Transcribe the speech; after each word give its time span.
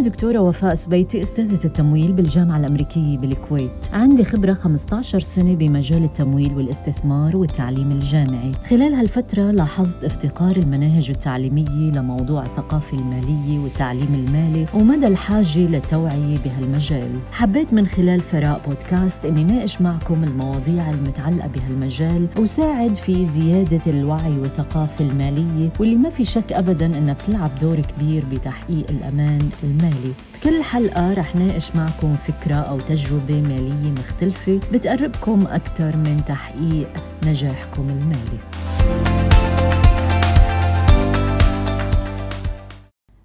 أنا 0.00 0.08
دكتورة 0.08 0.38
وفاء 0.38 0.74
سبيتي 0.74 1.22
أستاذة 1.22 1.64
التمويل 1.64 2.12
بالجامعة 2.12 2.56
الأمريكية 2.58 3.18
بالكويت. 3.18 3.90
عندي 3.92 4.24
خبرة 4.24 4.54
15 4.54 5.20
سنة 5.20 5.54
بمجال 5.54 6.04
التمويل 6.04 6.54
والاستثمار 6.54 7.36
والتعليم 7.36 7.92
الجامعي. 7.92 8.52
خلال 8.70 8.94
هالفترة 8.94 9.50
لاحظت 9.50 10.04
افتقار 10.04 10.56
المناهج 10.56 11.10
التعليمية 11.10 11.90
لموضوع 11.90 12.46
الثقافة 12.46 12.98
المالية 12.98 13.58
والتعليم 13.58 14.14
المالي 14.14 14.66
ومدى 14.74 15.06
الحاجة 15.06 15.58
للتوعية 15.58 16.38
بهالمجال. 16.38 17.18
حبيت 17.32 17.72
من 17.72 17.86
خلال 17.86 18.20
ثراء 18.22 18.60
بودكاست 18.66 19.24
أني 19.24 19.44
ناقش 19.44 19.80
معكم 19.80 20.24
المواضيع 20.24 20.90
المتعلقة 20.90 21.48
بهالمجال 21.48 22.28
وساعد 22.38 22.94
في 22.94 23.26
زيادة 23.26 23.90
الوعي 23.90 24.38
والثقافة 24.38 25.04
المالية 25.04 25.72
واللي 25.80 25.96
ما 25.96 26.10
في 26.10 26.24
شك 26.24 26.52
أبدا 26.52 26.86
أنها 26.86 27.14
بتلعب 27.14 27.58
دور 27.58 27.80
كبير 27.80 28.24
بتحقيق 28.32 28.90
الأمان 28.90 29.48
المالي. 29.64 29.89
بكل 29.94 30.62
حلقة 30.62 31.14
رح 31.14 31.36
ناقش 31.36 31.76
معكم 31.76 32.16
فكرة 32.16 32.54
أو 32.54 32.80
تجربة 32.80 33.40
مالية 33.40 33.90
مختلفة 33.90 34.60
بتقربكم 34.72 35.46
أكثر 35.46 35.96
من 35.96 36.22
تحقيق 36.26 36.88
نجاحكم 37.24 37.88
المالي. 37.88 38.38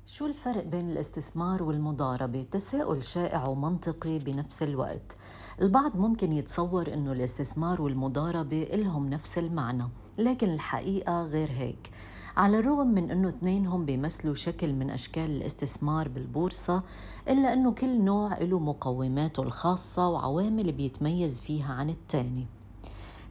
شو 0.06 0.26
الفرق 0.26 0.64
بين 0.64 0.90
الاستثمار 0.90 1.64
والمضاربة؟ 1.64 2.44
تساؤل 2.52 3.04
شائع 3.04 3.46
ومنطقي 3.46 4.20
بنفس 4.20 4.64
الوقت. 4.64 5.18
البعض 5.62 5.96
ممكن 5.96 6.32
يتصور 6.32 6.94
أنه 6.94 7.12
الاستثمار 7.12 7.82
والمضاربة 7.82 8.64
إلهم 8.64 9.10
نفس 9.10 9.38
المعنى 9.38 9.88
لكن 10.18 10.54
الحقيقة 10.54 11.24
غير 11.24 11.52
هيك. 11.52 11.92
على 12.38 12.60
الرغم 12.60 12.88
من 12.88 13.12
أنه 13.12 13.30
اثنينهم 13.30 13.86
بيمثلوا 13.86 14.34
شكل 14.34 14.74
من 14.74 14.90
أشكال 14.90 15.32
الاستثمار 15.32 16.08
بالبورصة 16.08 16.84
إلا 17.30 17.54
أنه 17.54 17.72
كل 17.72 18.02
نوع 18.02 18.38
له 18.38 18.60
مقوماته 18.60 19.44
الخاصة 19.44 20.10
وعوامل 20.10 20.72
بيتميز 20.72 21.42
فيها 21.42 21.74
عن 21.74 21.90
الثاني 21.90 22.46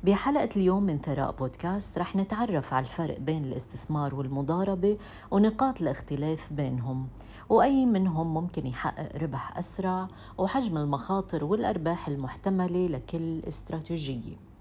بحلقة 0.05 0.48
اليوم 0.56 0.82
من 0.82 0.98
ثراء 0.98 1.32
بودكاست 1.32 1.98
رح 1.98 2.16
نتعرف 2.16 2.72
على 2.72 2.82
الفرق 2.82 3.19
بين 3.19 3.44
الاستثمار 3.44 4.14
والمضاربة 4.14 4.98
ونقاط 5.30 5.80
الاختلاف 5.80 6.52
بينهم 6.52 7.08
وأي 7.48 7.86
منهم 7.86 8.34
ممكن 8.34 8.66
يحقق 8.66 9.16
ربح 9.16 9.58
أسرع 9.58 10.08
وحجم 10.38 10.77
المخاطر 10.77 11.44
والأرباح 11.44 12.08
المحتملة 12.08 12.86
لكل 12.86 13.41
استراتيجية. 13.41 14.53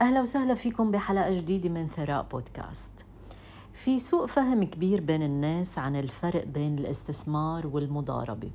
أهلا 0.00 0.20
وسهلا 0.20 0.54
فيكم 0.54 0.90
بحلقة 0.90 1.38
جديدة 1.40 1.68
من 1.68 1.86
ثراء 1.86 2.22
بودكاست. 2.22 3.06
في 3.72 3.98
سوء 3.98 4.26
فهم 4.26 4.64
كبير 4.64 5.00
بين 5.00 5.22
الناس 5.22 5.78
عن 5.78 5.96
الفرق 5.96 6.44
بين 6.44 6.78
الاستثمار 6.78 7.66
والمضاربة. 7.66 8.50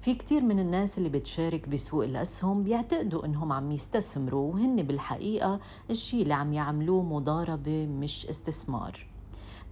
في 0.00 0.14
كتير 0.14 0.42
من 0.42 0.58
الناس 0.58 0.98
اللي 0.98 1.08
بتشارك 1.08 1.68
بسوق 1.68 2.04
الأسهم 2.04 2.62
بيعتقدوا 2.62 3.26
إنهم 3.26 3.52
عم 3.52 3.72
يستثمروا 3.72 4.52
وهن 4.52 4.82
بالحقيقة 4.82 5.60
الشيء 5.90 6.22
اللي 6.22 6.34
عم 6.34 6.52
يعملوه 6.52 7.02
مضاربة 7.02 7.86
مش 7.86 8.26
استثمار. 8.26 9.06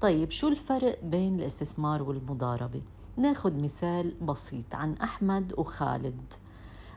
طيب 0.01 0.31
شو 0.31 0.49
الفرق 0.49 1.05
بين 1.05 1.41
الاستثمار 1.41 2.03
والمضاربة؟ 2.03 2.83
ناخد 3.17 3.63
مثال 3.63 4.15
بسيط 4.15 4.75
عن 4.75 4.95
أحمد 4.95 5.53
وخالد. 5.59 6.33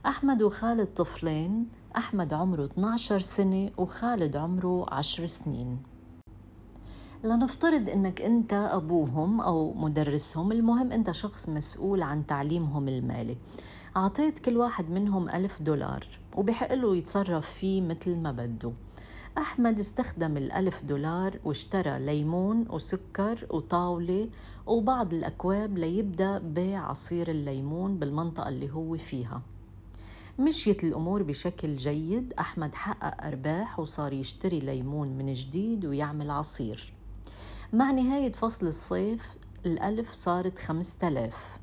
أحمد 0.06 0.42
وخالد 0.44 0.88
طفلين 0.88 1.68
أحمد 1.98 2.34
عمره 2.34 2.64
12 2.64 3.20
سنة 3.20 3.70
وخالد 3.78 4.36
عمره 4.36 4.86
10 4.94 5.26
سنين. 5.26 5.78
لنفترض 7.24 7.90
إنك 7.90 8.22
أنت 8.22 8.54
أبوهم 8.54 9.42
أو 9.42 9.74
مدرسهم 9.74 10.52
المهم 10.52 10.92
أنت 10.92 11.12
شخص 11.12 11.50
مسؤول 11.50 12.02
عن 12.02 12.26
تعليمهم 12.26 12.88
المالي. 12.88 13.38
أعطيت 13.98 14.40
كل 14.40 14.58
واحد 14.58 14.90
منهم 14.90 15.30
ألف 15.30 15.62
دولار 15.62 16.06
وبحق 16.38 16.74
له 16.74 16.96
يتصرف 16.96 17.50
فيه 17.50 17.82
مثل 17.82 18.18
ما 18.18 18.32
بده. 18.32 18.72
أحمد 19.38 19.80
استخدم 19.80 20.38
الألف 20.38 20.84
دولار 20.84 21.40
واشترى 21.46 22.00
ليمون 22.00 22.66
وسكر 22.70 23.48
وطاولة 23.50 24.30
وبعض 24.68 25.14
الأكواب 25.14 25.78
ليبدأ 25.78 26.38
بيع 26.38 26.90
عصير 26.90 27.32
الليمون 27.32 28.00
بالمنطقة 28.00 28.50
اللي 28.50 28.72
هو 28.72 28.98
فيها. 28.98 29.42
مشيت 30.40 30.84
الأمور 30.84 31.24
بشكل 31.24 31.76
جيد. 31.76 32.34
أحمد 32.40 32.76
حقق 32.76 33.26
أرباح 33.26 33.80
وصار 33.80 34.14
يشتري 34.14 34.60
ليمون 34.60 35.08
من 35.08 35.34
جديد 35.34 35.86
ويعمل 35.86 36.32
عصير. 36.32 36.94
مع 37.74 37.92
نهاية 37.92 38.32
فصل 38.32 38.68
الصيف 38.68 39.36
الألف 39.66 40.12
صارت 40.14 40.60
خمسة 40.60 41.08
آلاف. 41.08 41.60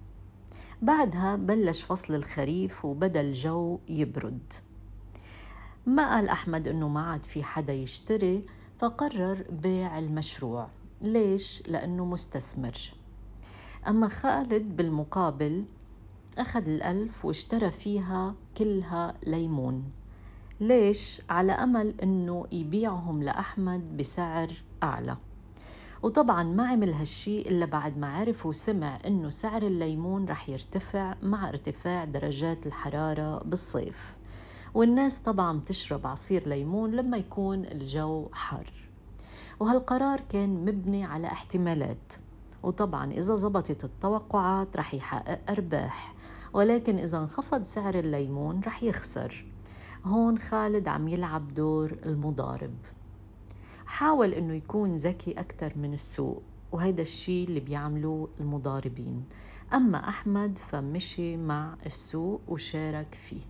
بعدها 0.83 1.37
بلش 1.37 1.83
فصل 1.83 2.15
الخريف 2.15 2.85
وبدأ 2.85 3.21
الجو 3.21 3.79
يبرد. 3.89 4.53
ما 5.87 6.15
قال 6.15 6.29
أحمد 6.29 6.69
أنه 6.69 6.89
ما 6.89 7.01
عاد 7.01 7.25
في 7.25 7.43
حدا 7.43 7.73
يشتري 7.73 8.47
فقرر 8.79 9.45
بيع 9.51 9.99
المشروع. 9.99 10.69
ليش؟ 11.03 11.63
لأنه 11.67 12.05
مستثمر. 12.05 12.93
أما 13.89 14.09
خالد 14.09 14.77
بالمقابل 14.77 15.65
أخذ 16.39 16.69
الألف 16.69 17.25
واشترى 17.25 17.71
فيها 17.71 18.35
كلها 18.57 19.15
ليمون. 19.27 19.85
ليش؟ 20.61 21.23
على 21.31 21.53
أمل 21.53 21.95
أنه 22.03 22.47
يبيعهم 22.53 23.23
لأحمد 23.23 23.97
بسعر 23.97 24.49
أعلى. 24.83 25.17
وطبعا 26.03 26.43
ما 26.43 26.69
عمل 26.69 26.93
هالشي 26.93 27.41
إلا 27.41 27.67
بعد 27.67 27.99
ما 27.99 28.09
عرف 28.15 28.47
وسمع 28.47 28.99
إنه 29.07 29.29
سعر 29.29 29.63
الليمون 29.63 30.25
رح 30.25 30.49
يرتفع 30.49 31.15
مع 31.23 31.49
ارتفاع 31.49 32.05
درجات 32.05 32.67
الحرارة 32.67 33.43
بالصيف. 33.45 34.19
والناس 34.75 35.21
طبعا 35.21 35.59
بتشرب 35.59 36.07
عصير 36.07 36.49
ليمون 36.49 36.91
لما 36.91 37.17
يكون 37.17 37.65
الجو 37.65 38.29
حر. 38.33 38.73
وهالقرار 39.61 40.21
كان 40.21 40.65
مبني 40.65 41.05
على 41.05 41.27
احتمالات. 41.27 42.13
وطبعا 42.63 43.13
إذا 43.13 43.37
زبطت 43.37 43.85
التوقعات 43.85 44.77
رح 44.77 44.95
يحقق 44.95 45.41
أرباح. 45.51 46.16
ولكن 46.57 46.99
إذا 46.99 47.19
انخفض 47.19 47.63
سعر 47.63 47.99
الليمون 47.99 48.61
رح 48.67 48.83
يخسر. 48.83 49.47
هون 50.05 50.39
خالد 50.39 50.89
عم 50.89 51.09
يلعب 51.09 51.55
دور 51.55 51.97
المضارب. 52.07 52.75
حاول 53.87 54.35
إنه 54.35 54.55
يكون 54.55 54.97
ذكي 54.97 55.33
أكثر 55.33 55.73
من 55.79 55.93
السوق 55.93 56.43
وهيدا 56.73 57.03
الشيء 57.03 57.49
اللي 57.49 57.61
بيعملوه 57.61 58.29
المضاربين. 58.41 59.25
أما 59.75 60.09
أحمد 60.09 60.59
فمشي 60.59 61.37
مع 61.37 61.77
السوق 61.87 62.41
وشارك 62.49 63.15
فيه. 63.15 63.43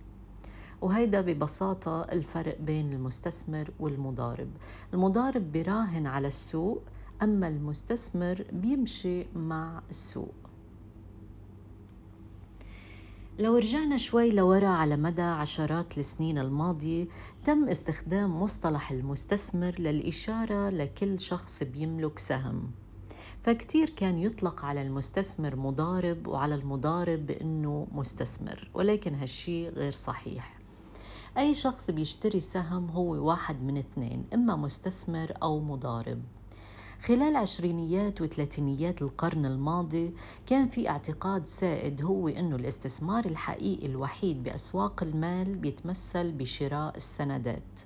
وهيدا 0.81 1.21
ببساطة 1.21 2.01
الفرق 2.01 2.61
بين 2.61 2.93
المستثمر 2.93 3.71
والمضارب. 3.79 4.49
المضارب 4.93 5.51
براهن 5.51 6.07
على 6.07 6.27
السوق 6.27 6.81
أما 7.21 7.47
المستثمر 7.47 8.45
بيمشي 8.51 9.25
مع 9.35 9.81
السوق. 9.89 10.46
لو 13.39 13.57
رجعنا 13.57 13.97
شوي 13.97 14.31
لورا 14.31 14.67
على 14.67 14.97
مدى 14.97 15.21
عشرات 15.21 15.97
السنين 15.97 16.37
الماضية 16.37 17.07
تم 17.45 17.69
استخدام 17.69 18.41
مصطلح 18.41 18.91
المستثمر 18.91 19.75
للإشارة 19.79 20.69
لكل 20.69 21.19
شخص 21.19 21.63
بيملك 21.63 22.19
سهم. 22.19 22.71
فكتير 23.43 23.89
كان 23.89 24.19
يطلق 24.19 24.65
على 24.65 24.81
المستثمر 24.81 25.55
مضارب 25.55 26.27
وعلى 26.27 26.55
المضارب 26.55 27.27
بأنه 27.27 27.87
مستثمر 27.91 28.69
ولكن 28.73 29.15
هالشي 29.15 29.69
غير 29.69 29.91
صحيح. 29.91 30.57
أي 31.37 31.53
شخص 31.53 31.91
بيشتري 31.91 32.39
سهم 32.39 32.89
هو 32.89 33.27
واحد 33.27 33.63
من 33.63 33.77
اثنين 33.77 34.25
إما 34.33 34.55
مستثمر 34.55 35.33
أو 35.43 35.59
مضارب. 35.59 36.21
خلال 37.01 37.35
عشرينيات 37.35 38.21
وثلاثينيات 38.21 39.01
القرن 39.01 39.45
الماضي 39.45 40.13
كان 40.45 40.67
في 40.69 40.89
اعتقاد 40.89 41.45
سائد 41.47 42.01
هو 42.01 42.27
أنه 42.27 42.55
الاستثمار 42.55 43.25
الحقيقي 43.25 43.85
الوحيد 43.85 44.43
بأسواق 44.43 45.03
المال 45.03 45.55
بيتمثل 45.55 46.31
بشراء 46.31 46.97
السندات 46.97 47.81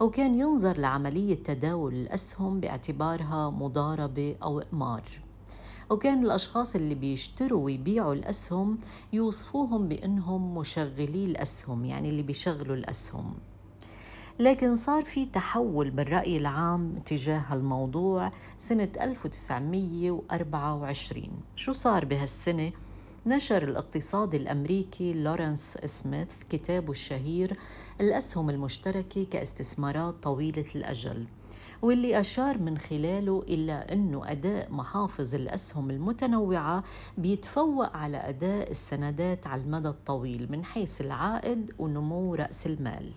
وكان 0.00 0.34
ينظر 0.34 0.76
لعملية 0.78 1.34
تداول 1.34 1.94
الأسهم 1.94 2.60
باعتبارها 2.60 3.50
مضاربة 3.50 4.36
أو 4.42 4.60
إقمار 4.60 5.02
وكان 5.90 6.24
الأشخاص 6.24 6.74
اللي 6.74 6.94
بيشتروا 6.94 7.64
ويبيعوا 7.64 8.14
الأسهم 8.14 8.78
يوصفوهم 9.12 9.88
بأنهم 9.88 10.54
مشغلي 10.54 11.24
الأسهم 11.24 11.84
يعني 11.84 12.08
اللي 12.08 12.22
بيشغلوا 12.22 12.76
الأسهم. 12.76 13.34
لكن 14.38 14.74
صار 14.74 15.04
في 15.04 15.26
تحول 15.26 15.90
بالرأي 15.90 16.36
العام 16.36 16.96
تجاه 16.96 17.54
الموضوع 17.54 18.30
سنة 18.58 18.88
1924 19.00 21.28
شو 21.56 21.72
صار 21.72 22.04
بهالسنة؟ 22.04 22.72
نشر 23.26 23.62
الاقتصادي 23.62 24.36
الأمريكي 24.36 25.12
لورنس 25.12 25.78
سميث 25.84 26.30
كتابه 26.50 26.90
الشهير 26.90 27.56
الأسهم 28.00 28.50
المشتركة 28.50 29.24
كاستثمارات 29.24 30.14
طويلة 30.22 30.64
الأجل 30.74 31.26
واللي 31.82 32.20
أشار 32.20 32.58
من 32.58 32.78
خلاله 32.78 33.42
إلى 33.48 33.72
أنه 33.72 34.30
أداء 34.30 34.72
محافظ 34.72 35.34
الأسهم 35.34 35.90
المتنوعة 35.90 36.84
بيتفوق 37.18 37.96
على 37.96 38.16
أداء 38.16 38.70
السندات 38.70 39.46
على 39.46 39.62
المدى 39.62 39.88
الطويل 39.88 40.52
من 40.52 40.64
حيث 40.64 41.00
العائد 41.00 41.72
ونمو 41.78 42.34
رأس 42.34 42.66
المال 42.66 43.12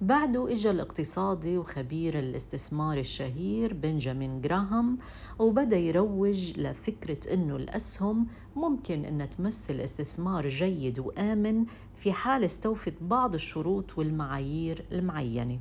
بعده 0.00 0.52
اجى 0.52 0.70
الاقتصادي 0.70 1.58
وخبير 1.58 2.18
الاستثمار 2.18 2.98
الشهير 2.98 3.74
بنجامين 3.74 4.40
جراهام 4.40 4.98
وبدأ 5.38 5.76
يروج 5.76 6.60
لفكرة 6.60 7.34
إنه 7.34 7.56
الأسهم 7.56 8.26
ممكن 8.56 9.04
انها 9.04 9.26
تمثل 9.26 9.74
استثمار 9.74 10.48
جيد 10.48 10.98
وآمن 10.98 11.64
في 11.94 12.12
حال 12.12 12.44
استوفت 12.44 12.94
بعض 13.00 13.34
الشروط 13.34 13.98
والمعايير 13.98 14.84
المعينة. 14.92 15.58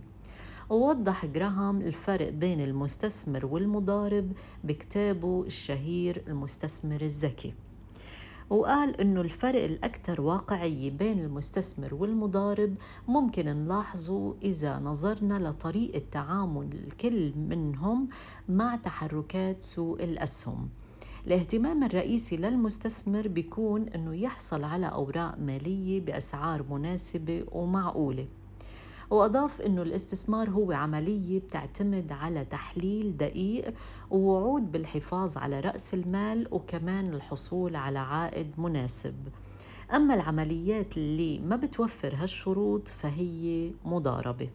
ووضح 0.69 1.25
جراهام 1.25 1.81
الفرق 1.81 2.29
بين 2.29 2.61
المستثمر 2.61 3.45
والمضارب 3.45 4.31
بكتابه 4.63 5.43
الشهير 5.43 6.21
المستثمر 6.27 7.01
الذكي. 7.01 7.53
وقال 8.49 9.01
إنه 9.01 9.21
الفرق 9.21 9.63
الأكثر 9.63 10.21
واقعية 10.21 10.91
بين 10.91 11.19
المستثمر 11.19 11.93
والمضارب 11.93 12.75
ممكن 13.07 13.45
نلاحظه 13.45 14.35
إذا 14.43 14.79
نظرنا 14.79 15.49
لطريقة 15.49 16.01
تعامل 16.11 16.73
الكل 16.73 17.33
منهم 17.35 18.07
مع 18.49 18.75
تحركات 18.75 19.63
سوق 19.63 20.01
الأسهم. 20.01 20.69
الاهتمام 21.27 21.83
الرئيسي 21.83 22.37
للمستثمر 22.37 23.27
بيكون 23.27 23.89
إنه 23.89 24.15
يحصل 24.15 24.63
على 24.63 24.87
أوراق 24.87 25.39
مالية 25.39 26.01
بأسعار 26.01 26.63
مناسبة 26.69 27.45
ومعقولة. 27.51 28.27
وأضاف 29.15 29.61
أنه 29.61 29.81
الاستثمار 29.81 30.49
هو 30.49 30.71
عملية 30.71 31.39
بتعتمد 31.39 32.11
على 32.11 32.45
تحليل 32.45 33.17
دقيق 33.17 33.73
ووعود 34.11 34.71
بالحفاظ 34.71 35.37
على 35.37 35.59
رأس 35.59 35.93
المال 35.93 36.47
وكمان 36.51 37.13
الحصول 37.13 37.75
على 37.75 37.99
عائد 37.99 38.47
مناسب. 38.57 39.15
أما 39.93 40.13
العمليات 40.13 40.97
اللي 40.97 41.39
ما 41.39 41.55
بتوفر 41.55 42.15
هالشروط 42.15 42.87
فهي 42.87 43.71
مضاربة. 43.85 44.49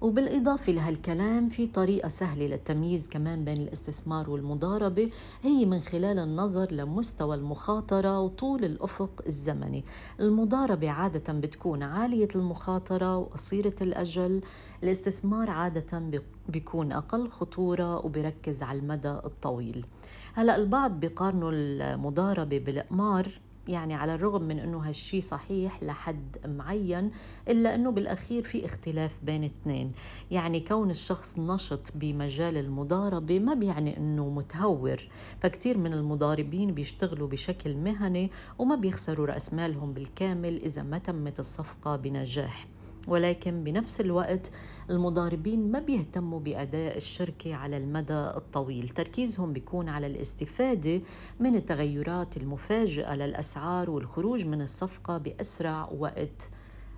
وبالإضافة 0.00 0.72
لهالكلام 0.72 1.48
في 1.48 1.66
طريقة 1.66 2.08
سهلة 2.08 2.46
للتمييز 2.46 3.08
كمان 3.08 3.44
بين 3.44 3.56
الاستثمار 3.56 4.30
والمضاربة. 4.30 5.10
هي 5.42 5.66
من 5.66 5.80
خلال 5.80 6.18
النظر 6.18 6.72
لمستوى 6.72 7.36
المخاطرة 7.36 8.20
وطول 8.20 8.64
الأفق 8.64 9.22
الزمني. 9.26 9.84
المضاربة 10.20 10.90
عادة 10.90 11.32
بتكون 11.32 11.82
عالية 11.82 12.28
المخاطرة 12.34 13.16
وقصيرة 13.16 13.74
الأجل. 13.80 14.42
الاستثمار 14.82 15.50
عادة 15.50 16.22
بيكون 16.48 16.92
أقل 16.92 17.28
خطورة 17.28 18.06
وبركز 18.06 18.62
على 18.62 18.78
المدى 18.78 19.10
الطويل. 19.10 19.86
هلأ 20.34 20.56
البعض 20.56 21.00
بيقارنوا 21.00 21.50
المضاربة 21.54 22.58
بالإقمار 22.58 23.40
يعني 23.68 23.94
على 23.94 24.14
الرغم 24.14 24.42
من 24.42 24.58
إنه 24.58 24.78
هالشي 24.78 25.20
صحيح 25.20 25.82
لحد 25.82 26.36
معين 26.46 27.10
إلا 27.48 27.74
إنه 27.74 27.90
بالأخير 27.90 28.42
في 28.42 28.64
اختلاف 28.64 29.18
بين 29.22 29.44
اثنين. 29.44 29.92
يعني 30.30 30.60
كون 30.60 30.90
الشخص 30.90 31.38
نشط 31.38 31.92
بمجال 31.94 32.56
المضاربة 32.56 33.38
ما 33.38 33.54
بيعني 33.54 33.96
إنه 33.96 34.28
متهور. 34.28 35.08
فكتير 35.40 35.78
من 35.78 35.92
المضاربين 35.92 36.74
بيشتغلوا 36.74 37.28
بشكل 37.28 37.76
مهني 37.76 38.30
وما 38.58 38.74
بيخسروا 38.74 39.26
رأس 39.26 39.54
مالهم 39.54 39.92
بالكامل 39.92 40.62
إذا 40.62 40.82
ما 40.82 40.98
تمت 40.98 41.40
الصفقة 41.40 41.96
بنجاح. 41.96 42.77
ولكن 43.08 43.64
بنفس 43.64 44.00
الوقت 44.00 44.50
المضاربين 44.90 45.70
ما 45.72 45.78
بيهتموا 45.78 46.40
بأداء 46.40 46.96
الشركة 46.96 47.54
على 47.54 47.76
المدى 47.76 48.12
الطويل. 48.36 48.88
تركيزهم 48.88 49.52
بيكون 49.52 49.88
على 49.88 50.06
الاستفادة 50.06 51.00
من 51.40 51.54
التغيرات 51.56 52.36
المفاجئة 52.36 53.14
للأسعار 53.14 53.90
والخروج 53.90 54.44
من 54.46 54.62
الصفقة 54.62 55.18
بأسرع 55.18 55.88
وقت 55.98 56.50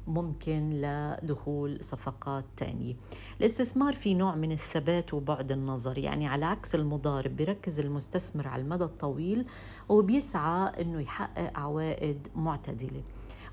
ممكن 0.07 0.71
لدخول 0.71 1.85
صفقات 1.85 2.45
تانية. 2.57 2.97
الاستثمار 3.41 3.93
في 3.93 4.15
نوع 4.15 4.35
من 4.35 4.53
الثبات 4.53 5.15
وبعد 5.15 5.53
النظر 5.53 5.99
يعني 5.99 6.27
على 6.29 6.47
عكس 6.47 6.75
المضارب 6.75 7.37
بيركز 7.37 7.81
المستثمر 7.81 8.49
على 8.49 8.63
المدى 8.63 8.85
الطويل 8.85 9.47
وبيسعى 9.89 10.83
إنه 10.83 11.01
يحقق 11.01 11.59
عوائد 11.59 12.29
معتدلة. 12.37 13.03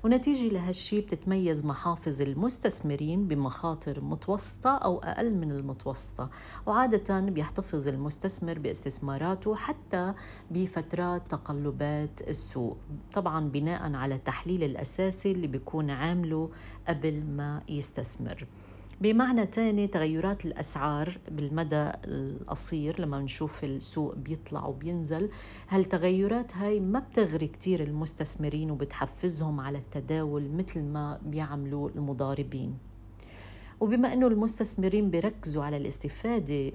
ونتيجة 0.04 0.48
لهالشي 0.48 1.00
بتتميز 1.00 1.66
محافظ 1.66 2.22
المستثمرين 2.22 3.28
بمخاطر 3.28 4.00
متوسطة 4.00 4.70
أو 4.76 4.98
أقل 4.98 5.34
من 5.34 5.52
المتوسطة 5.52 6.30
وعادة 6.66 7.20
بيحتفظ 7.20 7.88
المستثمر 7.88 8.58
باستثماراته 8.58 9.54
حتى 9.54 10.14
بفترات 10.50 11.30
تقلبات 11.30 12.28
السوق 12.28 12.76
طبعا 13.12 13.48
بناء 13.48 13.94
على 13.94 14.14
التحليل 14.14 14.64
الأساسي 14.64 15.32
اللي 15.32 15.46
بيكون 15.46 15.90
عامله 15.90 16.50
قبل 16.88 17.24
ما 17.24 17.62
يستثمر. 17.68 18.46
بمعنى 19.00 19.46
تاني 19.46 19.86
تغيرات 19.86 20.46
الأسعار 20.46 21.18
بالمدى 21.30 21.90
القصير 22.04 23.00
لما 23.00 23.20
نشوف 23.20 23.64
السوق 23.64 24.14
بيطلع 24.14 24.66
وبينزل 24.66 25.30
هالتغيرات 25.68 26.56
هاي 26.56 26.80
ما 26.80 26.98
بتغري 26.98 27.46
كتير 27.46 27.82
المستثمرين 27.82 28.70
وبتحفزهم 28.70 29.60
على 29.60 29.78
التداول 29.78 30.50
مثل 30.50 30.82
ما 30.82 31.20
بيعملوا 31.22 31.90
المضاربين؟ 31.90 32.78
وبما 33.80 34.12
أنه 34.12 34.26
المستثمرين 34.26 35.10
بيركزوا 35.10 35.64
على 35.64 35.76
الاستفادة 35.76 36.72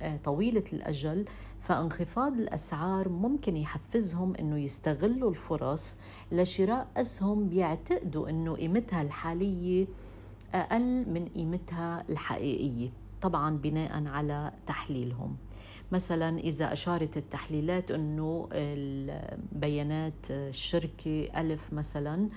آه، 0.00 0.16
طويلة 0.16 0.64
الأجل 0.72 1.24
فانخفاض 1.60 2.32
الأسعار 2.32 3.08
ممكن 3.08 3.56
يحفزهم 3.56 4.34
أنه 4.34 4.58
يستغلوا 4.58 5.30
الفرص 5.30 5.96
لشراء 6.32 6.86
أسهم 6.96 7.48
بيعتقدوا 7.48 8.28
أنه 8.28 8.56
قيمتها 8.56 9.02
الحالية 9.02 9.86
أقل 10.54 11.10
من 11.10 11.28
قيمتها 11.28 12.04
الحقيقية 12.08 12.90
طبعا 13.22 13.56
بناء 13.56 14.06
على 14.06 14.52
تحليلهم. 14.66 15.36
مثلا 15.92 16.38
إذا 16.38 16.72
أشارت 16.72 17.16
التحليلات 17.16 17.90
أنه 17.90 18.48
بيانات 19.52 20.30
الشركة 20.30 21.28
ألف 21.36 21.72
مثلا 21.72 22.28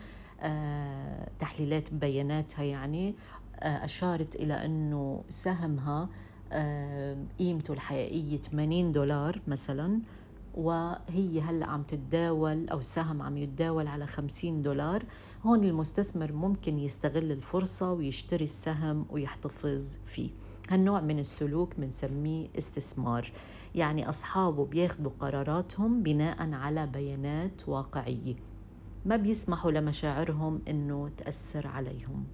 آه، 0.42 1.30
تحليلات 1.40 1.94
بياناتها 1.94 2.64
يعني 2.64 3.16
آه، 3.60 3.86
أشارت 3.86 4.36
إلى 4.36 4.66
أنه 4.66 5.24
سهمها 5.30 6.10
آه، 6.52 7.18
قيمته 7.40 7.74
الحقيقية 7.74 8.38
80 8.38 8.92
دولار 8.92 9.42
مثلا 9.48 10.00
وهي 10.56 11.42
هلأ 11.42 11.66
عم 11.66 11.84
تتداول 11.84 12.70
أو 12.70 12.78
السهم 12.78 13.22
عم 13.22 13.38
يتداول 13.38 13.88
على 13.88 14.08
50 14.08 14.62
دولار. 14.62 15.06
هون 15.44 15.64
المستثمر 15.64 16.32
ممكن 16.32 16.80
يستغل 16.80 17.32
الفرصة 17.32 17.92
ويشتري 17.92 18.44
السهم 18.44 19.06
ويحتفظ 19.10 19.98
فيه. 20.06 20.30
هالنوع 20.70 21.02
من 21.02 21.20
السلوك 21.20 21.76
بنسميه 21.76 22.48
استثمار. 22.58 23.32
يعني 23.76 24.10
أصحابه 24.10 24.66
بياخدوا 24.66 25.12
قراراتهم 25.20 26.04
بناء 26.04 26.54
على 26.54 26.88
بيانات 26.88 27.70
واقعية. 27.70 28.36
ما 29.06 29.16
بيسمحوا 29.16 29.72
لمشاعرهم 29.72 30.62
أنه 30.68 31.10
تأثر 31.18 31.68
عليهم. 31.68 32.26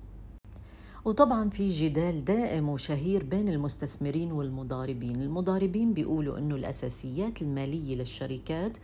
وطبعا 1.06 1.50
في 1.50 1.70
جدال 1.70 2.26
دائم 2.26 2.70
وشهير 2.70 3.24
بين 3.24 3.50
المستثمرين 3.50 4.32
والمضاربين. 4.32 5.22
المضاربين 5.22 5.94
بيقولوا 5.94 6.38
أنه 6.38 6.56
الأساسيات 6.56 7.42
المالية 7.42 7.96
للشركات 7.96 8.78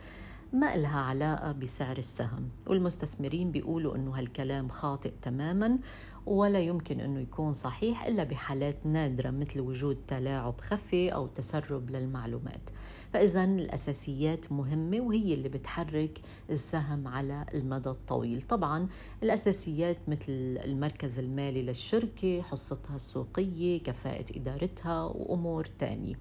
ما 0.52 0.74
إلها 0.74 1.00
علاقة 1.00 1.52
بسعر 1.52 1.98
السهم. 1.98 2.48
والمستثمرين 2.66 3.52
بيقولوا 3.52 3.96
أنه 3.96 4.18
هالكلام 4.18 4.68
خاطئ 4.68 5.12
تماما 5.22 5.78
ولا 6.26 6.58
يمكن 6.58 7.00
أنه 7.00 7.20
يكون 7.20 7.52
صحيح 7.52 8.04
إلا 8.06 8.24
بحالات 8.24 8.86
نادرة 8.86 9.30
مثل 9.30 9.60
وجود 9.60 9.98
تلاعب 10.08 10.60
خفي 10.60 11.14
أو 11.14 11.26
تسرب 11.26 11.90
للمعلومات. 11.90 12.70
فإذا 13.12 13.44
الأساسيات 13.44 14.52
مهمة 14.52 15.00
وهي 15.00 15.34
اللي 15.34 15.48
بتحرك 15.48 16.20
السهم 16.50 17.08
على 17.08 17.46
المدى 17.54 17.88
الطويل. 17.90 18.42
طبعا 18.42 18.88
الأساسيات 19.22 19.98
مثل 20.08 20.58
المركز 20.64 21.18
المالي 21.18 21.62
للشركة 21.62 22.42
حصتها 22.42 22.96
السوقية 22.96 23.82
كفاءة 23.82 24.36
إدارتها 24.36 25.04
وأمور 25.04 25.64
تانية. 25.64 26.14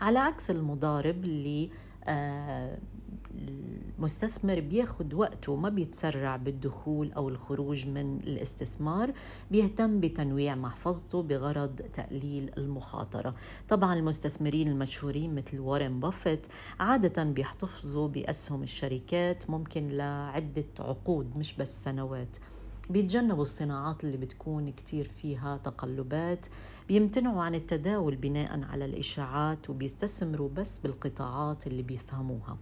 على 0.00 0.18
عكس 0.18 0.50
المضارب 0.50 1.24
اللي 1.24 1.70
آه 2.04 2.78
المستثمر 3.40 4.60
بياخد 4.60 5.14
وقته 5.14 5.56
ما 5.56 5.68
بيتسرع 5.68 6.36
بالدخول 6.36 7.12
أو 7.12 7.28
الخروج 7.28 7.86
من 7.86 8.16
الاستثمار 8.16 9.12
بيهتم 9.50 10.00
بتنويع 10.00 10.54
محفظته 10.54 11.22
بغرض 11.22 11.76
تقليل 11.76 12.50
المخاطرة. 12.58 13.34
طبعا 13.68 13.94
المستثمرين 13.94 14.68
المشهورين 14.68 15.34
مثل 15.34 15.58
وارن 15.58 16.00
بافيت 16.00 16.46
عادة 16.80 17.24
بيحتفظوا 17.24 18.08
بأسهم 18.08 18.62
الشركات 18.62 19.50
ممكن 19.50 19.88
لعدة 19.88 20.64
عقود 20.80 21.36
مش 21.36 21.52
بس 21.54 21.84
سنوات. 21.84 22.36
بيتجنبوا 22.90 23.42
الصناعات 23.42 24.04
اللي 24.04 24.16
بتكون 24.16 24.70
كتير 24.70 25.08
فيها 25.08 25.56
تقلبات. 25.56 26.46
بيمتنعوا 26.88 27.42
عن 27.42 27.54
التداول 27.54 28.16
بناء 28.16 28.64
على 28.64 28.84
الإشاعات 28.84 29.70
وبيستثمروا 29.70 30.48
بس 30.48 30.78
بالقطاعات 30.78 31.66
اللي 31.66 31.82
بيفهموها. 31.82 32.58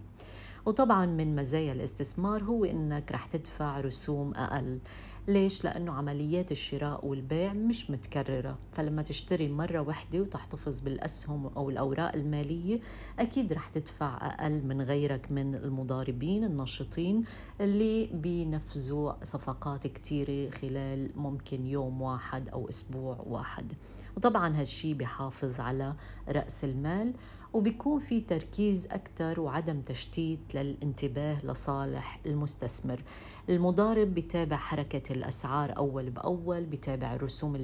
وطبعا 0.69 1.05
من 1.05 1.35
مزايا 1.35 1.73
الاستثمار 1.73 2.43
هو 2.43 2.65
إنك 2.65 3.11
رح 3.11 3.25
تدفع 3.25 3.79
رسوم 3.79 4.33
أقل. 4.33 4.79
ليش؟ 5.27 5.63
لأنه 5.63 5.93
عمليات 5.93 6.51
الشراء 6.51 7.05
والبيع 7.05 7.53
مش 7.53 7.91
متكررة. 7.91 8.57
فلما 8.73 9.01
تشتري 9.01 9.47
مرة 9.47 9.79
واحدة 9.79 10.19
وتحتفظ 10.19 10.79
بالأسهم 10.79 11.47
أو 11.57 11.69
الأوراق 11.69 12.15
المالية 12.15 12.79
أكيد 13.19 13.53
رح 13.53 13.69
تدفع 13.69 14.17
أقل 14.17 14.63
من 14.63 14.81
غيرك 14.81 15.31
من 15.31 15.55
المضاربين 15.55 16.43
الناشطين 16.43 17.23
اللي 17.61 18.05
بينفذوا 18.13 19.23
صفقات 19.23 19.87
كتيرة 19.87 20.49
خلال 20.49 21.11
ممكن 21.15 21.65
يوم 21.67 22.01
واحد 22.01 22.49
أو 22.49 22.69
أسبوع 22.69 23.23
واحد. 23.27 23.73
وطبعا 24.17 24.59
هالشي 24.59 24.93
بحافظ 24.93 25.59
على 25.59 25.95
رأس 26.29 26.63
المال. 26.63 27.13
وبيكون 27.53 27.99
في 27.99 28.21
تركيز 28.21 28.87
أكثر 28.91 29.39
وعدم 29.39 29.81
تشتيت 29.81 30.55
للانتباه 30.55 31.45
لصالح 31.45 32.19
المستثمر. 32.25 33.03
المضارب 33.49 34.13
بتابع 34.13 34.57
حركة 34.57 35.13
الأسعار 35.13 35.77
أول 35.77 36.09
بأول 36.09 36.65
بتابع 36.65 37.13
الرسوم 37.15 37.55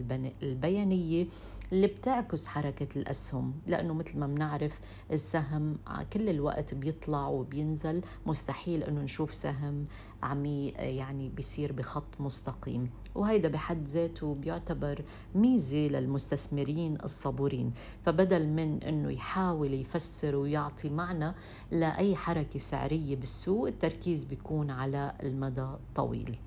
البيانية 0.43 1.27
اللي 1.71 1.87
بتعكس 1.87 2.47
حركة 2.47 2.99
الأسهم 2.99 3.53
لأنه 3.67 3.93
مثل 3.93 4.19
ما 4.19 4.27
بنعرف 4.27 4.79
السهم 5.11 5.77
كل 6.13 6.29
الوقت 6.29 6.73
بيطلع 6.73 7.27
وبينزل 7.27 8.01
مستحيل 8.25 8.83
أنه 8.83 9.01
نشوف 9.01 9.35
سهم 9.35 9.83
عم 10.23 10.45
يعني 10.45 11.29
بيصير 11.29 11.71
بخط 11.71 12.21
مستقيم. 12.21 12.89
وهيدا 13.15 13.49
بحد 13.49 13.87
ذاته 13.87 14.35
بيعتبر 14.35 15.03
ميزة 15.35 15.87
للمستثمرين 15.87 16.97
الصبورين 17.03 17.73
فبدل 18.05 18.47
من 18.47 18.83
أنه 18.83 19.11
يحاول 19.11 19.73
يفسر 19.73 20.35
ويعطي 20.35 20.89
معنى 20.89 21.33
لأي 21.71 22.15
حركة 22.15 22.59
سعرية 22.59 23.15
بالسوق 23.15 23.67
التركيز 23.67 24.23
بيكون 24.23 24.71
على 24.71 25.13
المدى 25.23 25.61
الطويل 25.61 26.39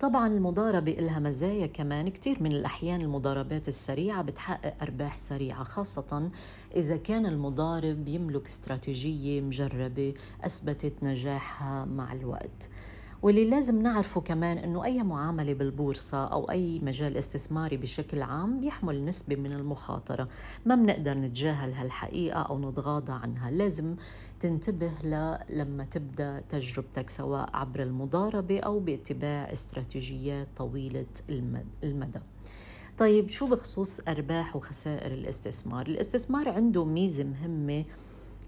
طبعا 0.00 0.26
المضاربة 0.26 0.92
إلها 0.92 1.18
مزايا 1.18 1.66
كمان. 1.66 2.08
كتير 2.08 2.42
من 2.42 2.52
الأحيان 2.52 3.00
المضاربات 3.00 3.68
السريعة 3.68 4.22
بتحقق 4.22 4.74
أرباح 4.82 5.16
سريعة 5.16 5.64
خاصة 5.64 6.30
إذا 6.76 6.96
كان 6.96 7.26
المضارب 7.26 8.08
يملك 8.08 8.46
استراتيجية 8.46 9.40
مجربة 9.40 10.14
أثبتت 10.44 10.94
نجاحها 11.02 11.84
مع 11.84 12.12
الوقت. 12.12 12.70
واللي 13.22 13.44
لازم 13.44 13.82
نعرفه 13.82 14.20
كمان 14.20 14.58
إنه 14.58 14.84
أي 14.84 15.02
معاملة 15.02 15.52
بالبورصة 15.52 16.24
أو 16.24 16.50
أي 16.50 16.78
مجال 16.78 17.16
استثماري 17.16 17.76
بشكل 17.76 18.22
عام 18.22 18.60
بيحمل 18.60 19.04
نسبة 19.04 19.36
من 19.36 19.52
المخاطرة. 19.52 20.28
ما 20.66 20.74
بنقدر 20.74 21.14
نتجاهل 21.14 21.72
هالحقيقة 21.72 22.40
أو 22.40 22.70
نتغاضى 22.70 23.12
عنها. 23.12 23.50
لازم 23.50 23.96
تنتبه 24.40 24.92
لما 25.50 25.84
تبدأ 25.90 26.40
تجربتك 26.40 27.10
سواء 27.10 27.50
عبر 27.56 27.82
المضاربة 27.82 28.60
أو 28.60 28.80
باتباع 28.80 29.52
استراتيجيات 29.52 30.48
طويلة 30.56 31.06
المدى. 31.82 32.20
طيب 32.98 33.28
شو 33.28 33.46
بخصوص 33.46 34.00
أرباح 34.08 34.56
وخسائر 34.56 35.12
الاستثمار؟ 35.12 35.86
الاستثمار 35.86 36.48
عنده 36.48 36.84
ميزة 36.84 37.24
مهمة 37.24 37.84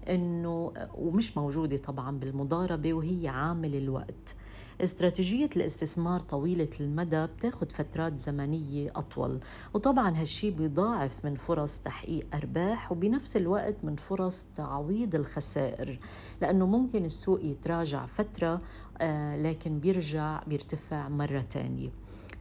إنه 0.09 0.73
ومش 0.97 1.37
موجودة 1.37 1.77
طبعا 1.77 2.19
بالمضاربة 2.19 2.93
وهي 2.93 3.27
عامل 3.27 3.75
الوقت. 3.75 4.35
استراتيجية 4.81 5.49
الاستثمار 5.55 6.19
طويلة 6.19 6.69
المدى 6.79 7.25
بتاخد 7.25 7.71
فترات 7.71 8.15
زمنية 8.17 8.91
أطول 8.95 9.39
وطبعا 9.73 10.21
هالشي 10.21 10.51
بيضاعف 10.51 11.25
من 11.25 11.35
فرص 11.35 11.79
تحقيق 11.79 12.27
أرباح 12.35 12.91
وبنفس 12.91 13.37
الوقت 13.37 13.75
من 13.83 13.95
فرص 13.95 14.47
تعويض 14.55 15.15
الخسائر 15.15 15.99
لأنه 16.41 16.65
ممكن 16.65 17.05
السوق 17.05 17.43
يتراجع 17.43 18.05
فترة 18.05 18.61
آه، 19.01 19.37
لكن 19.37 19.79
بيرجع 19.79 20.43
بيرتفع 20.47 21.09
مرة 21.09 21.41
تانية. 21.41 21.89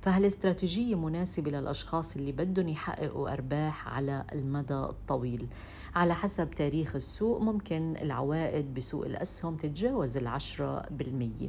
فهالاستراتيجية 0.00 0.94
مناسبة 0.94 1.50
للأشخاص 1.50 2.16
اللي 2.16 2.32
بدهم 2.32 2.68
يحققوا 2.68 3.32
أرباح 3.32 3.88
على 3.88 4.24
المدى 4.32 4.74
الطويل. 4.74 5.46
على 5.94 6.14
حسب 6.14 6.50
تاريخ 6.50 6.96
السوق 6.96 7.40
ممكن 7.40 7.96
العوائد 8.02 8.74
بسوق 8.74 9.04
الأسهم 9.04 9.56
تتجاوز 9.56 10.16
العشرة 10.16 10.82
بالمية. 10.90 11.48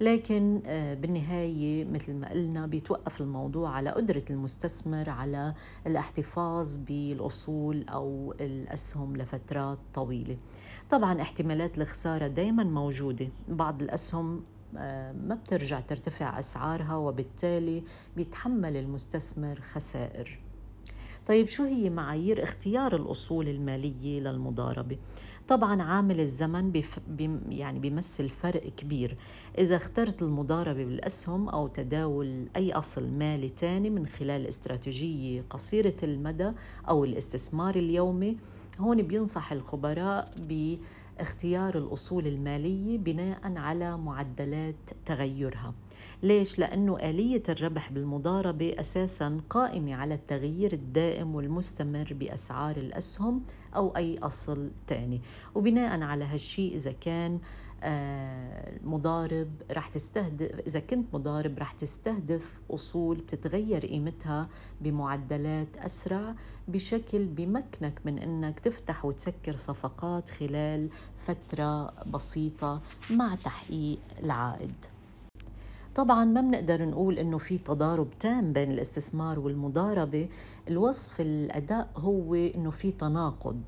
لكن 0.00 0.62
آه، 0.66 0.94
بالنهاية 0.94 1.84
مثل 1.84 2.14
ما 2.14 2.30
قلنا 2.30 2.66
بيتوقف 2.66 3.20
الموضوع 3.20 3.70
على 3.70 3.90
قدرة 3.90 4.24
المستثمر 4.30 5.10
على 5.10 5.54
الاحتفاظ 5.86 6.76
بالأصول 6.76 7.88
أو 7.88 8.34
الأسهم 8.40 9.16
لفترات 9.16 9.78
طويلة. 9.94 10.36
طبعا 10.90 11.22
احتمالات 11.22 11.78
الخسارة 11.78 12.26
دايما 12.26 12.64
موجودة. 12.64 13.28
بعض 13.48 13.82
الأسهم 13.82 14.44
آه، 14.76 15.12
ما 15.12 15.34
بترجع 15.34 15.80
ترتفع 15.80 16.38
أسعارها 16.38 16.96
وبالتالي 16.96 17.82
بيتحمل 18.16 18.76
المستثمر 18.76 19.60
خسائر. 19.60 20.38
طيب 21.26 21.46
شو 21.46 21.64
هي 21.64 21.90
معايير 21.90 22.42
اختيار 22.42 22.96
الأصول 22.96 23.48
المالية 23.48 24.20
للمضاربة؟ 24.20 24.98
طبعا 25.48 25.82
عامل 25.82 26.20
الزمن 26.20 26.72
بف... 26.72 26.98
بي... 27.08 27.38
يعني 27.48 27.78
بيمثل 27.78 28.28
فرق 28.28 28.62
كبير 28.76 29.16
إذا 29.58 29.76
اخترت 29.76 30.22
المضاربة 30.22 30.84
بالأسهم 30.84 31.48
أو 31.48 31.68
تداول 31.68 32.48
أي 32.56 32.72
أصل 32.72 33.08
مالي 33.08 33.48
تاني 33.48 33.90
من 33.90 34.06
خلال 34.06 34.46
استراتيجية 34.46 35.44
قصيرة 35.50 35.96
المدى 36.02 36.50
أو 36.88 37.04
الاستثمار 37.04 37.76
اليومي 37.76 38.36
هون 38.80 39.02
بينصح 39.02 39.52
الخبراء 39.52 40.34
ب 40.38 40.76
اختيار 41.20 41.78
الأصول 41.78 42.26
المالية 42.26 42.98
بناء 42.98 43.58
على 43.58 43.98
معدلات 43.98 44.76
تغيرها 45.06 45.74
ليش؟ 46.22 46.58
لأنه 46.58 46.96
آلية 46.98 47.42
الربح 47.48 47.92
بالمضاربة 47.92 48.74
أساسا 48.80 49.40
قائمة 49.50 49.94
على 49.94 50.14
التغيير 50.14 50.72
الدائم 50.72 51.34
والمستمر 51.34 52.12
بأسعار 52.12 52.76
الأسهم 52.76 53.42
أو 53.76 53.96
أي 53.96 54.18
أصل 54.18 54.70
تاني 54.86 55.20
وبناء 55.54 56.00
على 56.00 56.24
هالشي 56.24 56.74
إذا 56.74 56.92
كان 56.92 57.38
آه، 57.82 58.78
مضارب 58.84 59.48
رح 59.70 59.88
تستهدف 59.88 60.60
إذا 60.66 60.80
كنت 60.80 61.14
مضارب 61.14 61.58
رح 61.58 61.72
تستهدف 61.72 62.60
أصول 62.70 63.16
بتتغير 63.16 63.86
قيمتها 63.86 64.48
بمعدلات 64.80 65.76
أسرع 65.76 66.34
بشكل 66.68 67.26
بمكنك 67.26 68.00
من 68.04 68.18
أنك 68.18 68.60
تفتح 68.60 69.04
وتسكر 69.04 69.56
صفقات 69.56 70.30
خلال 70.30 70.90
فترة 71.16 71.90
بسيطة 72.04 72.82
مع 73.10 73.34
تحقيق 73.34 73.98
العائد 74.24 74.74
طبعا 75.98 76.24
ما 76.24 76.40
بنقدر 76.40 76.84
نقول 76.84 77.18
إنه 77.18 77.38
في 77.38 77.58
تضارب 77.58 78.18
تام 78.18 78.52
بين 78.52 78.70
الاستثمار 78.72 79.38
والمضاربة. 79.38 80.28
الوصف 80.68 81.20
الأداء 81.20 81.90
هو 81.96 82.34
إنه 82.34 82.70
في 82.70 82.92
تناقض. 82.92 83.60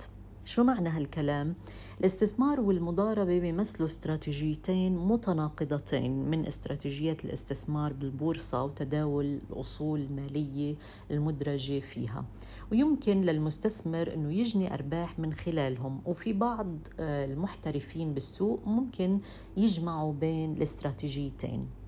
شو 0.44 0.64
معنى 0.64 0.88
هالكلام؟ 0.88 1.54
الاستثمار 2.00 2.60
والمضاربة 2.60 3.38
بيمثلوا 3.38 3.88
استراتيجيتين 3.88 4.96
متناقضتين 4.96 6.30
من 6.30 6.46
استراتيجيات 6.46 7.24
الاستثمار 7.24 7.92
بالبورصة 7.92 8.64
وتداول 8.64 9.40
الأصول 9.50 10.00
المالية 10.00 10.76
المدرجة 11.10 11.80
فيها. 11.80 12.24
ويمكن 12.72 13.20
للمستثمر 13.20 14.14
أنه 14.14 14.32
يجني 14.32 14.74
أرباح 14.74 15.18
من 15.18 15.32
خلالهم. 15.34 16.00
وفي 16.06 16.32
بعض 16.32 16.76
آه، 17.00 17.24
المحترفين 17.24 18.14
بالسوق 18.14 18.60
ممكن 18.66 19.20
يجمعوا 19.56 20.12
بين 20.12 20.52
الاستراتيجيتين. 20.52 21.79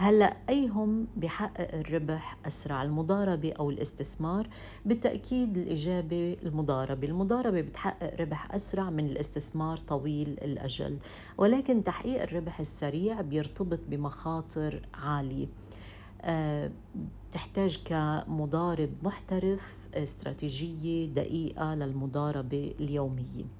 هلا 0.00 0.36
أيهم 0.48 1.06
بحقق 1.16 1.74
الربح 1.74 2.36
أسرع 2.46 2.82
المضاربة 2.82 3.52
أو 3.52 3.70
الاستثمار؟ 3.70 4.48
بالتأكيد 4.84 5.56
الإجابة 5.56 6.36
المضاربة. 6.42 7.08
المضاربة 7.08 7.60
بتحقق 7.60 8.20
ربح 8.20 8.54
أسرع 8.54 8.90
من 8.90 9.06
الاستثمار 9.06 9.76
طويل 9.76 10.28
الأجل 10.28 10.98
ولكن 11.38 11.84
تحقيق 11.84 12.22
الربح 12.22 12.60
السريع 12.60 13.20
بيرتبط 13.20 13.80
بمخاطر 13.88 14.82
عالية. 14.94 15.46
أه 16.22 16.70
تحتاج 17.32 17.82
كمضارب 17.84 18.90
محترف 19.02 19.88
استراتيجية 19.94 21.06
دقيقة 21.06 21.74
للمضاربة 21.74 22.74
اليومية. 22.80 23.57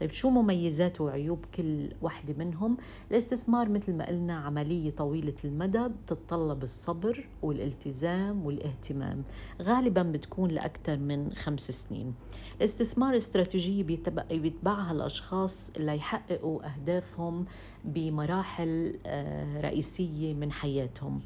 طيب 0.00 0.10
شو 0.10 0.30
مميزات 0.30 1.00
وعيوب 1.00 1.44
كل 1.54 1.88
وحدة 2.02 2.34
منهم؟ 2.38 2.76
الاستثمار 3.10 3.68
مثل 3.68 3.94
ما 3.94 4.06
قلنا 4.06 4.34
عملية 4.34 4.90
طويلة 4.90 5.34
المدى 5.44 5.88
بتتطلب 5.88 6.62
الصبر 6.62 7.28
والالتزام 7.42 8.46
والاهتمام. 8.46 9.22
غالبا 9.62 10.02
بتكون 10.02 10.50
لأكثر 10.50 10.96
من 10.96 11.32
خمس 11.34 11.70
سنين. 11.70 12.14
الاستثمار 12.56 13.16
استراتيجية 13.16 13.82
بيتبعها 14.30 14.92
الأشخاص 14.92 15.70
اللي 15.76 15.96
يحققوا 15.96 16.60
أهدافهم 16.74 17.44
بمراحل 17.84 18.98
آه، 19.06 19.60
رئيسية 19.60 20.34
من 20.34 20.52
حياتهم. 20.52 21.20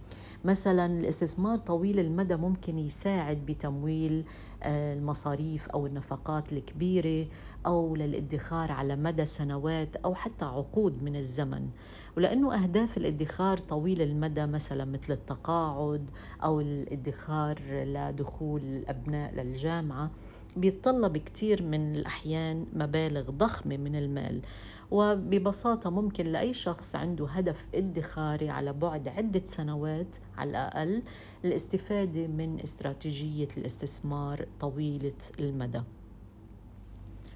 مثلا 0.45 0.87
الاستثمار 1.01 1.57
طويل 1.57 1.99
المدى 1.99 2.37
ممكن 2.37 2.79
يساعد 2.79 3.47
بتمويل 3.47 4.25
المصاريف 4.67 5.69
أو 5.69 5.87
النفقات 5.87 6.53
الكبيرة 6.53 7.29
أو 7.67 7.97
للادخار 7.97 8.73
على 8.73 8.97
مدى 8.97 9.25
سنوات 9.25 9.97
أو 9.97 10.15
حتى 10.15 10.45
عقود 10.45 11.03
من 11.03 11.17
الزمن. 11.17 11.69
ولأنه 12.17 12.63
أهداف 12.63 12.97
الادخار 12.97 13.57
طويل 13.59 14.03
المدى 14.03 14.47
مثلا 14.47 14.85
مثل 14.85 15.13
التقاعد 15.13 16.11
أو 16.45 16.61
الادخار 16.61 17.59
لدخول 17.71 18.61
الأبناء 18.61 19.35
للجامعة. 19.35 20.11
بيتطلب 20.57 21.17
كثير 21.17 21.63
من 21.63 21.97
الأحيان 21.97 22.67
مبالغ 22.73 23.31
ضخمة 23.31 23.77
من 23.77 23.97
المال 23.97 24.43
وببساطة 24.91 25.91
ممكن 25.91 26.27
لأي 26.27 26.53
شخص 26.53 26.97
عنده 26.97 27.27
هدف 27.27 27.69
ادخاري 27.75 28.51
على 28.51 28.73
بعد 28.73 29.09
عدة 29.09 29.43
سنوات 29.45 30.17
على 30.37 30.51
الأقل 30.51 31.03
الاستفادة 31.45 32.27
من 32.27 32.61
استراتيجية 32.61 33.49
الاستثمار 33.57 34.47
طويلة 34.61 35.13
المدى. 35.41 35.83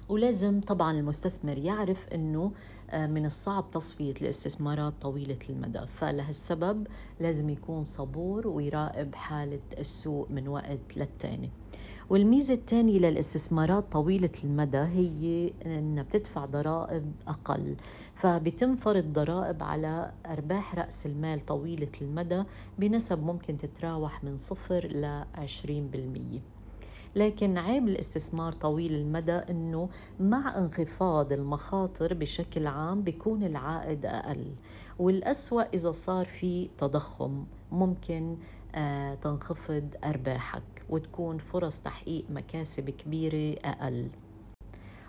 ولازم 0.09 0.61
طبعا 0.61 0.91
المستثمر 0.91 1.57
يعرف 1.57 2.07
إنه 2.07 2.51
آه، 2.89 3.07
من 3.07 3.25
الصعب 3.25 3.71
تصفية 3.71 4.13
الاستثمارات 4.21 4.93
طويلة 5.01 5.39
المدى 5.49 5.87
فلهالسبب 5.87 6.87
لازم 7.19 7.49
يكون 7.49 7.83
صبور 7.83 8.47
ويراقب 8.47 9.15
حالة 9.15 9.59
السوق 9.79 10.31
من 10.31 10.47
وقت 10.47 10.97
للتاني. 10.97 11.49
والميزة 12.09 12.53
الثانية 12.53 12.99
للاستثمارات 12.99 13.91
طويلة 13.91 14.29
المدى 14.43 14.77
هي 14.77 15.53
أنها 15.65 16.03
بتدفع 16.03 16.45
ضرائب 16.45 17.11
أقل 17.27 17.75
فبتم 18.13 18.75
فرض 18.75 19.13
ضرائب 19.13 19.63
على 19.63 20.11
أرباح 20.25 20.75
رأس 20.75 21.05
المال 21.05 21.45
طويلة 21.45 21.91
المدى 22.01 22.43
بنسب 22.79 23.23
ممكن 23.23 23.57
تتراوح 23.57 24.23
من 24.23 24.37
صفر 24.37 24.87
ل 24.87 25.23
20% 26.35 26.39
لكن 27.15 27.57
عيب 27.57 27.87
الاستثمار 27.87 28.53
طويل 28.53 28.93
المدى 28.93 29.31
إنه 29.31 29.89
مع 30.19 30.57
انخفاض 30.57 31.33
المخاطر 31.33 32.13
بشكل 32.13 32.67
عام 32.67 33.01
بيكون 33.03 33.43
العائد 33.43 34.05
أقل 34.05 34.51
والأسوأ 34.99 35.63
إذا 35.73 35.91
صار 35.91 36.25
في 36.25 36.69
تضخم 36.77 37.45
ممكن 37.71 38.37
تنخفض 39.21 39.95
أرباحك 40.03 40.63
وتكون 40.89 41.37
فرص 41.37 41.81
تحقيق 41.81 42.25
مكاسب 42.29 42.89
كبيرة 42.89 43.59
أقل. 43.65 44.07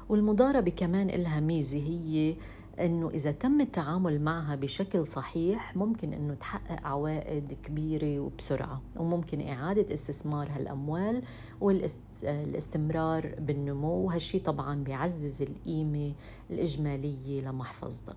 والمضاربة 0.08 0.70
كمان 0.70 1.10
إلها 1.10 1.40
ميزة 1.40 1.78
هي 1.78 2.36
إنه 2.80 3.08
إذا 3.10 3.32
تم 3.32 3.60
التعامل 3.60 4.20
معها 4.20 4.54
بشكل 4.54 5.06
صحيح 5.06 5.76
ممكن 5.76 6.12
إنه 6.12 6.34
تحقق 6.34 6.86
عوائد 6.86 7.52
كبيرة 7.62 8.20
وبسرعة 8.20 8.82
وممكن 8.96 9.48
إعادة 9.48 9.92
استثمار 9.92 10.48
هالأموال 10.50 11.22
والاستمرار 11.60 13.34
بالنمو. 13.38 14.06
وهالشي 14.06 14.38
طبعا 14.38 14.84
بيعزز 14.84 15.42
القيمة 15.42 16.12
الإجمالية 16.50 17.40
لمحفظتك. 17.40 18.16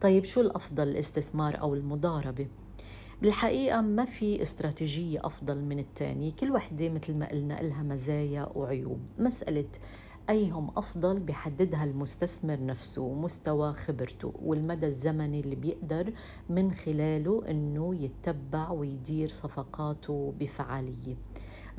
طيب 0.00 0.24
شو 0.24 0.40
الأفضل 0.40 0.88
الاستثمار 0.88 1.60
أو 1.60 1.74
المضاربة؟ 1.74 2.46
بالحقيقة 3.22 3.80
ما 3.80 4.04
في 4.04 4.42
استراتيجية 4.42 5.26
أفضل 5.26 5.58
من 5.64 5.78
الثانية 5.78 6.32
كل 6.32 6.52
وحدة 6.52 6.88
مثل 6.88 7.18
ما 7.18 7.28
قلنا 7.28 7.54
لها 7.62 7.82
مزايا 7.82 8.48
وعيوب. 8.54 9.00
مسألة 9.18 9.68
أيهم 10.30 10.70
أفضل 10.76 11.20
بحددها 11.20 11.84
المستثمر 11.84 12.64
نفسه 12.64 13.02
ومستوى 13.02 13.72
خبرته 13.72 14.32
والمدى 14.42 14.86
الزمني 14.86 15.40
اللي 15.40 15.56
بيقدر 15.56 16.12
من 16.48 16.72
خلاله 16.72 17.50
أنه 17.50 17.94
يتبع 17.94 18.70
ويدير 18.70 19.28
صفقاته 19.28 20.34
بفعالية. 20.40 21.16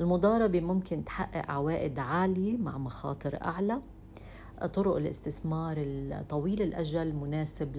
المضاربة 0.00 0.60
ممكن 0.60 1.04
تحقق 1.04 1.50
عوائد 1.50 1.98
عالية 1.98 2.56
مع 2.56 2.78
مخاطر 2.78 3.42
أعلى. 3.44 3.82
طرق 4.66 4.96
الاستثمار 4.96 5.76
الطويل 5.78 6.62
الأجل 6.62 7.14
مناسب 7.16 7.76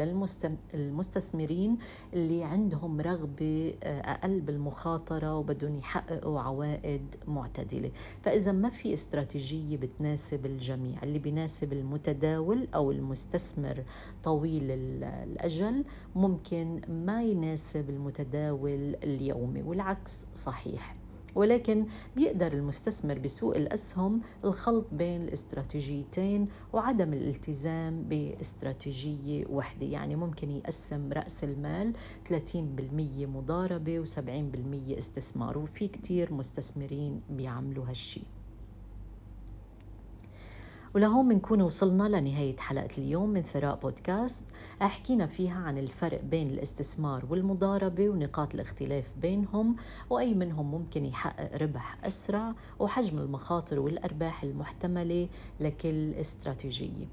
للمستثمرين 0.73 1.77
اللي 2.13 2.43
عندهم 2.43 3.01
رغبة 3.01 3.73
آه، 3.83 3.99
أقل 4.01 4.41
بالمخاطرة 4.41 5.35
وبدهم 5.37 5.77
يحققوا 5.77 6.39
عوائد 6.39 7.15
معتدلة. 7.27 7.91
فإذا 8.21 8.51
ما 8.51 8.69
في 8.69 8.93
استراتيجية 8.93 9.77
بتناسب 9.77 10.45
الجميع 10.45 11.03
اللي 11.03 11.19
بيناسب 11.19 11.73
المتداول 11.73 12.67
أو 12.75 12.91
المستثمر 12.91 13.83
طويل 14.23 14.71
الأجل 14.71 15.83
ممكن 16.15 16.81
ما 16.89 17.23
يناسب 17.23 17.89
المتداول 17.89 18.95
اليومي 19.03 19.61
والعكس 19.61 20.25
صحيح. 20.35 21.02
ولكن 21.35 21.85
بيقدر 22.15 22.53
المستثمر 22.53 23.19
بسوق 23.19 23.55
الأسهم 23.55 24.21
الخلط 24.43 24.85
بين 24.91 25.21
الاستراتيجيتين 25.21 26.47
وعدم 26.73 27.13
الالتزام 27.13 28.03
باستراتيجية 28.03 29.45
واحدة 29.49 29.85
يعني 29.85 30.15
ممكن 30.15 30.51
يقسم 30.51 31.13
رأس 31.13 31.43
المال 31.43 31.93
30% 32.29 32.33
مضاربة 33.19 34.05
و70% 34.05 34.97
استثمار. 34.97 35.57
وفي 35.57 35.87
كتير 35.87 36.33
مستثمرين 36.33 37.21
بيعملوا 37.29 37.85
هالشي. 37.89 38.21
ولهون 40.95 41.29
بنكون 41.29 41.61
وصلنا 41.61 42.03
لنهاية 42.03 42.57
حلقة 42.57 42.97
اليوم 42.97 43.29
من 43.29 43.41
ثراء 43.41 43.75
بودكاست. 43.75 44.49
حكينا 44.79 45.27
فيها 45.27 45.59
عن 45.59 45.77
الفرق 45.77 46.21
بين 46.21 46.47
الاستثمار 46.47 47.25
والمضاربة 47.29 48.09
ونقاط 48.09 48.53
الاختلاف 48.53 49.11
بينهم 49.21 49.75
وأي 50.09 50.33
منهم 50.33 50.71
ممكن 50.71 51.05
يحقق 51.05 51.57
ربح 51.57 51.97
أسرع 52.05 52.53
وحجم 52.79 53.17
المخاطر 53.17 53.79
والأرباح 53.79 54.43
المحتملة 54.43 55.29
لكل 55.59 56.13
استراتيجية. 56.13 57.07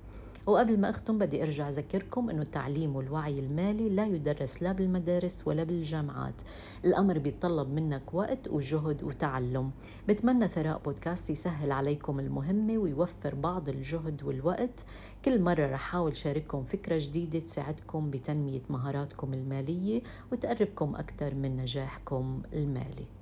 وقبل 0.51 0.81
ما 0.81 0.91
أختم 0.91 1.19
بدي 1.19 1.43
أرجع 1.43 1.69
أذكركم 1.69 2.31
أنه 2.31 2.43
التعليم 2.43 2.97
والوعي 2.97 3.39
المالي 3.39 3.89
لا 3.89 4.07
يدرس 4.07 4.63
لا 4.63 4.73
بالمدارس 4.73 5.43
ولا 5.47 5.65
بالجامعات. 5.65 6.43
الأمر 6.85 7.19
بيتطلب 7.19 7.69
منك 7.69 8.15
وقت 8.15 8.49
وجهد 8.49 9.03
وتعلم. 9.03 9.71
بتمنى 10.09 10.49
ثراء 10.49 10.79
بودكاست 10.79 11.31
يسهل 11.31 11.73
عليكم 11.73 12.21
المهمة 12.21 12.79
ويوفر 12.79 13.35
بعض 13.35 13.69
الجهد 13.69 14.23
والوقت. 14.23 14.85
كل 15.25 15.43
مرة 15.43 15.67
رح 15.67 15.75
أحاول 15.75 16.17
شارككم 16.17 16.65
فكرة 16.65 16.99
جديدة 16.99 17.39
تساعدكم 17.39 18.11
بتنمية 18.11 18.63
مهاراتكم 18.71 19.35
المالية 19.35 20.03
وتقربكم 20.33 20.97
أكثر 20.97 21.35
من 21.35 21.57
نجاحكم 21.57 22.43
المالي. 22.53 23.20